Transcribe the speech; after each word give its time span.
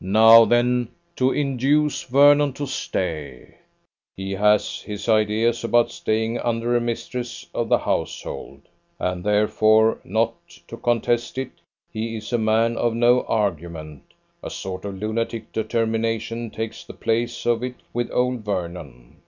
Now, 0.00 0.44
then, 0.44 0.88
to 1.14 1.30
induce 1.30 2.02
Vernon 2.02 2.52
to 2.54 2.66
stay. 2.66 3.58
He 4.16 4.32
has 4.32 4.80
his 4.80 5.08
ideas 5.08 5.62
about 5.62 5.92
staying 5.92 6.40
under 6.40 6.74
a 6.74 6.80
mistress 6.80 7.46
of 7.54 7.68
the 7.68 7.78
household; 7.78 8.62
and 8.98 9.22
therefore, 9.22 10.00
not 10.02 10.34
to 10.66 10.76
contest 10.78 11.38
it 11.38 11.52
he 11.92 12.16
is 12.16 12.32
a 12.32 12.38
man 12.38 12.76
of 12.76 12.92
no 12.96 13.22
argument; 13.26 14.02
a 14.42 14.50
sort 14.50 14.84
of 14.84 14.98
lunatic 14.98 15.52
determination 15.52 16.50
takes 16.50 16.82
the 16.82 16.92
place 16.92 17.46
of 17.46 17.62
it 17.62 17.76
with 17.92 18.10
old 18.10 18.44
Vernon! 18.44 19.18